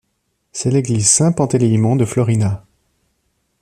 [0.51, 2.65] C'est l'église Saint-Pantéléïmon de Florina.